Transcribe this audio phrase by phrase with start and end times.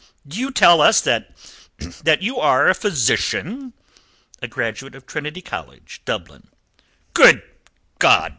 [0.27, 1.31] Do you tell us that
[2.21, 3.73] you are a physician?"
[4.41, 6.47] "A graduate of Trinity College, Dublin."
[7.13, 7.43] "Good
[7.99, 8.29] God!"